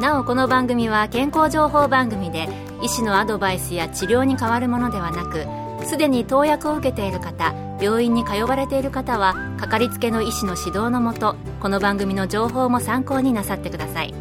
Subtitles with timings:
[0.00, 2.48] なおこの番組は健康情報番組で
[2.82, 5.46] 医師のアドバイスや治療に変わるものではなく
[5.86, 14.14] すでに投薬を受けている方病院に通われている方はかかりつけの医師の指導のもとこの番組の情報も参考になさってください。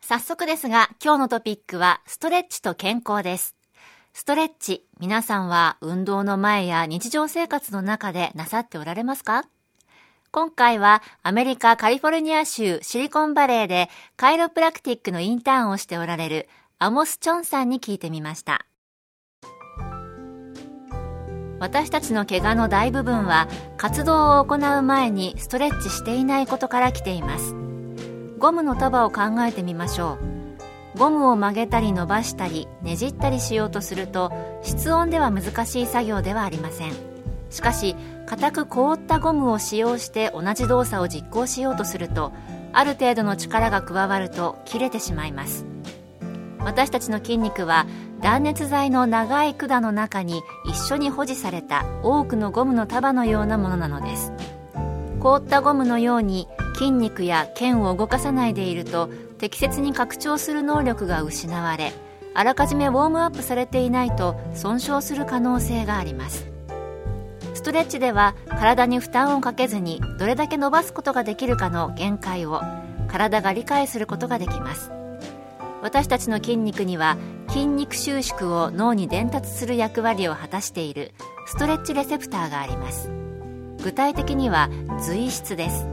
[0.00, 3.56] 早速ですが今日のトピックはストレッチと健康です。
[4.12, 9.44] ストレッチ皆さんは運動の前や日常生活の中でなさっておられますか？
[10.34, 16.48] 今回はアメリカカリフォルニア州シリコンバレーでカイロプラクティックのインターンをしておられる
[16.80, 18.66] アモス・チョンさんに聞いてみました。
[21.60, 23.46] 私たちの怪我の大部分は
[23.76, 27.54] 活動を行う前にストレッチしていないことから来ています。
[28.38, 30.18] ゴムの束を考えてみましょ
[30.96, 30.98] う。
[30.98, 34.32] ゴムを曲げたり伸ばしたりねじったりしようとすると
[34.64, 37.13] 室温では難しい作業ではありません。
[37.54, 37.94] しかし
[38.26, 42.32] 硬く凍ったゴムを使用して同じ動作を実行しようとすると
[42.72, 45.64] ある程度の力が加わると切れてしまいます。
[46.58, 47.86] 私たちの筋肉は
[48.20, 54.32] 断熱材の長い管の中に一緒に保持された多くのゴムの束のようなものなのです。
[55.20, 59.08] 凍ったゴムのように筋肉や腱を動かさないでいると
[59.38, 61.92] 適切に拡張する能力が失われ
[62.34, 66.53] あらかじめウォームアップされていないと損傷する可能性があります。
[67.64, 72.60] ストレッチでは体に負担をかけずにどれだけ伸ばすことができるかの限界を
[73.08, 74.92] 体が理解することができます。
[75.80, 77.16] 私たちの筋肉には
[77.48, 81.12] 筋肉収縮を脳に伝達する役割を果たしている
[81.46, 83.10] ストレッチレセプターがあります。
[83.82, 84.68] 具体的には
[85.00, 85.86] 髄質です。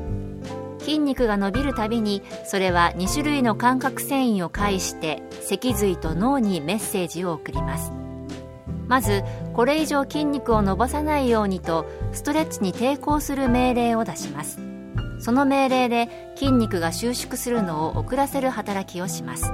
[0.79, 7.94] 筋肉が伸びるたびにそれは2種類の感覚繊維を介して脊髄と脳にメッセージを送ります。
[8.91, 14.59] まずこれ以上筋肉を伸ばさないようにとストレッチに抵抗する命令を出します。
[15.22, 19.46] その命令で筋肉が収縮するのを遅らせる働きをします。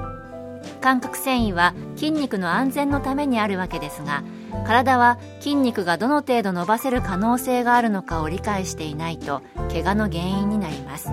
[0.80, 4.24] 感覚繊維は筋肉の安全のためにあるわけですが
[4.66, 11.10] 体は筋肉がどの程度伸ばせる可能性があるのかを理解していないと怪我の原因になります。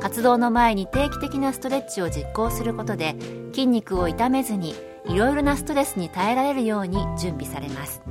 [0.00, 3.16] 活動の前に定期的なストレッチを実行することで
[3.50, 4.76] 筋肉を痛めずに
[5.06, 8.02] いろいろなストレスに耐えられるように準備されます。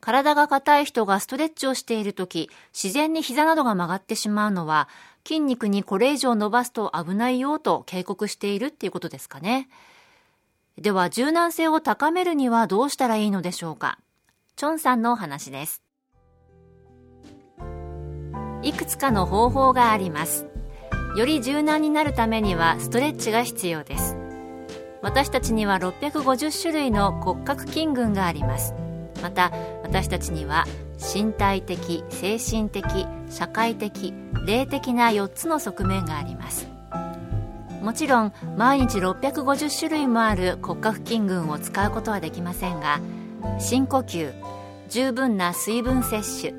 [0.00, 4.88] 体が硬い人がストレッチをしている時自然に膝などが曲がってしまうのは
[5.24, 9.68] 筋肉にこれ以上伸ばすと危ないよと警告しているっていうことですかね。
[10.76, 13.98] では柔軟性を高めるにはどうしたらいいのでしょうか。
[14.56, 15.82] チョンさんのお話です。
[18.62, 20.51] いくつかの方法があります。
[21.16, 24.16] より柔軟になるためにはストレッチが必要です。
[25.02, 28.74] 私たちには650種類の骨格筋群があります。
[29.22, 29.52] また
[29.82, 30.64] 私たちには
[31.14, 34.14] 身体的精神的社会的
[34.46, 36.66] 霊的な4つの側面があります。
[37.82, 43.00] もちろん毎日650種類もある骨格筋群を使うことはできませんが
[43.58, 44.32] 深呼吸
[44.88, 46.54] 十分な水分摂取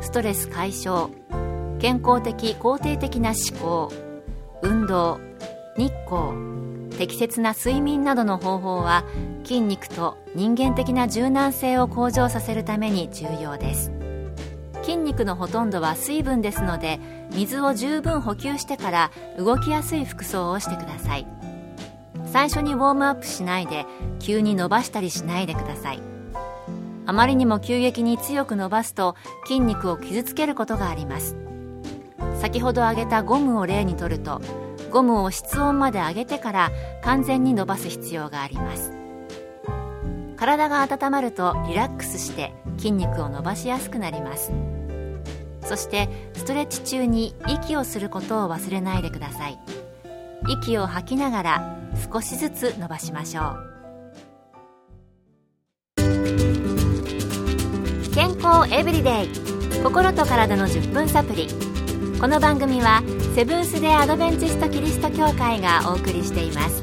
[0.00, 1.10] ストレス解消
[1.78, 3.92] 健康的肯定的な思考
[4.62, 5.20] 運動
[5.76, 9.04] 日光適切な睡眠などの方法は
[9.44, 13.92] 筋肉と人間的な柔軟性を向上させるために重要です。
[14.82, 17.00] 筋肉のほとんどは水分ですので
[17.32, 21.26] 水を十分補給してから動きやすい服装をしてください。
[22.32, 23.84] 最初にウォームアップしないで
[24.18, 26.00] 急に伸ばしたりしないでください。
[27.04, 29.16] あまりにも急激に強く伸ばすと
[29.46, 31.36] 筋肉を傷つけることがあります。
[32.40, 34.40] 先ほど挙げたゴムを例にとると
[34.90, 36.70] ゴムを室温まで上げてから
[37.02, 38.92] 完全に伸ばす必要があります。
[40.36, 44.52] 体が温まるとリラックスして筋肉を伸ばしやすくなります。
[45.62, 49.58] そしてストレッチ中に息をすることを忘れないでください。
[50.48, 51.76] 息を吐きながら
[52.12, 53.76] 少しずつ伸ばしましょう。
[58.14, 59.28] 健康エブリデイ。
[59.82, 61.48] 心と体の10分サプリ。
[62.18, 63.02] この番組は
[63.34, 66.82] セブンス・デ・アドベンチスト・キリスト教会がお送りしています。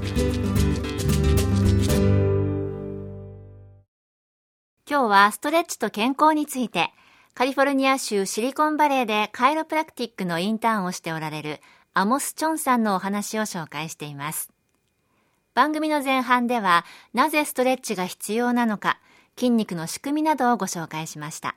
[4.88, 6.92] 今日はストレッチと健康について
[7.34, 11.62] カリフォルニア州シリコンバレーでカイロプラクティックのインターンをしておられる
[11.96, 14.52] アモス・チョンさんのお話を紹介しています。
[15.56, 19.00] 番組の前半ではなぜストレッチが必要なのか
[19.36, 21.56] 筋肉の仕組みなどをご紹介しました。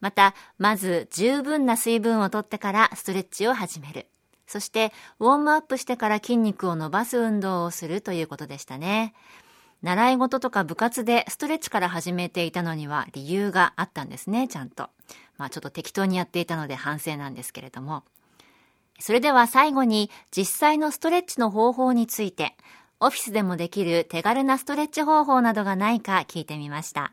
[0.00, 4.06] またまず十分な水分をとってからストレッチを始める。
[4.46, 9.14] そしてウォームアップしてから筋肉を伸ばす運動をするということでしたね。
[9.82, 14.90] 習い事とか部活でストレッチから始めていたのには理由があったんですねちゃんと。
[15.36, 18.04] まあちょっと適当にやっていたので反省なんですけれども。
[19.00, 22.56] それでは最後に実際のストレッチの方法について
[23.00, 27.12] オフィスでもできる手軽なストレッチ方法などがないか聞いてみました。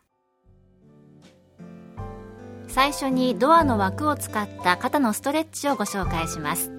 [2.76, 6.74] 最初にドアの枠を使った肩のストレッチをご紹介します。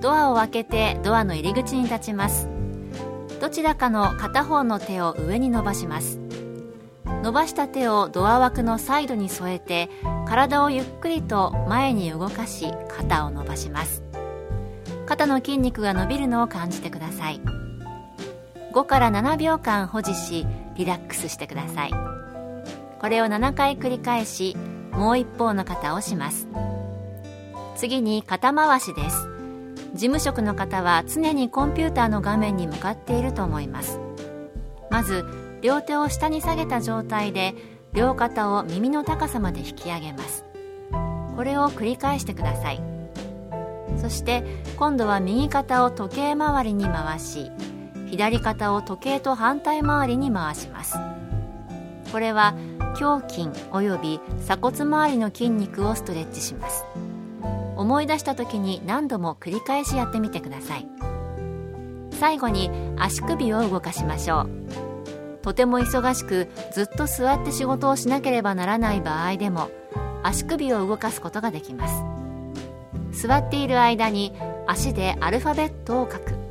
[0.00, 2.48] ドアを開けてドアの入り口に立ちます。
[3.40, 6.18] どちらかの片方の手を上に伸ばします。
[7.22, 9.88] 伸ばした手をドア枠のサイドに添えて
[10.26, 14.02] 体をゆっくりと前に動かし肩を伸ばします。
[15.06, 17.40] 肩の筋肉が伸びるのを感じてください。
[18.72, 20.44] 5から7秒間保持し
[20.74, 21.92] リラックスしてください。
[22.98, 24.56] これを7回繰り返し
[24.92, 26.48] もう一方の肩をします。
[27.76, 29.28] 次に肩回しです。
[29.94, 34.00] 事務職の方は常にコンピューターの画面に向かっていると思います。
[34.90, 35.24] まず
[35.62, 37.54] 両手を下に下げた状態で
[37.92, 40.44] 両肩を耳の高さまで引き上げます。
[41.36, 42.82] これを繰り返してください。
[43.98, 44.44] そして
[44.76, 47.50] 今度は右肩を時計回りに回し
[48.06, 50.96] 左肩を時計と反対回りに回します。
[52.10, 52.54] これは
[52.98, 56.84] 胸筋および鎖骨周りの筋肉をストレッチします。
[57.76, 60.86] 思い出した時に何度も繰り返しやってみてください。
[62.12, 64.50] 最後に足首を動かしましょう。
[65.42, 69.70] とても忙しくずっと座って仕事をしなければならない場合でも
[70.22, 73.26] 足首を動かすことができます。
[73.26, 74.32] 座っている間に
[74.66, 76.41] 足でアルファベットを書く。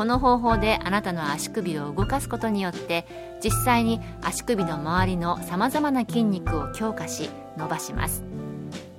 [0.00, 8.24] この方法であなたの足首を動かすことによって実際に足首の周りのさまざまな筋肉を強化し伸ばします。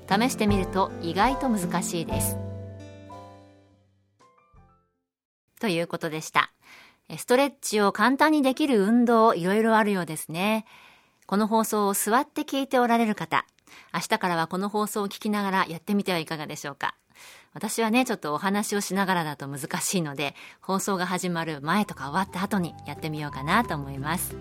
[0.08, 2.38] 試してみると意外と難しいです。
[5.60, 6.54] ということでした。
[7.18, 10.66] ストレッチを簡単にできる運動いろいろあるようですね。
[11.26, 13.48] この放送を座って聞いておられる方
[13.92, 16.94] 明日からはこの放送を聞きながらやってみてはいかがでしょうか。
[17.54, 24.38] 私はね、ちょっとお話をしながらだと難しいので、放送が始まる前とか終わった後にやってみようかなと思います。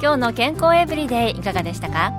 [0.00, 2.12] 今日の健康エブリデイいかがでしたか？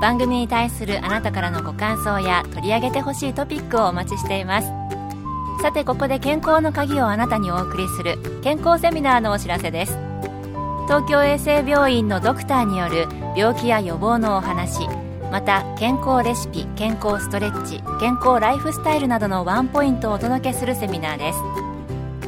[0.00, 4.68] 番組に対するあなたからのご感想や取り上げてほしいトピックをお待ちしています。
[5.60, 9.98] さてここで健康の鍵をあなたにお送りする健康セミナーのお知らせです。
[10.86, 14.88] 東京衛生病院のドクターによる病気や予防のお話、
[15.30, 21.38] また健康レシピ健康ストレッチ健康ライフスタイルなどのワンポイントをお届けするセミナーです。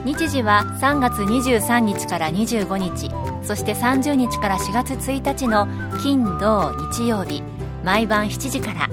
[0.05, 3.11] 日時は3月23日から25日
[3.43, 5.67] そして30日から4月1日の
[6.03, 7.43] 金土日曜日
[7.85, 8.89] 毎晩7時から。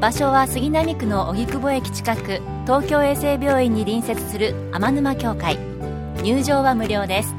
[0.00, 5.56] 場所は杉並区の荻窪駅近く東京衛生病院に隣接する天沼協会。
[6.24, 7.34] 入場は無料です。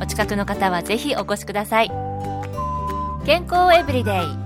[0.00, 1.90] お近くの方はぜひお越しください。
[3.24, 4.45] 健康エブリデイ。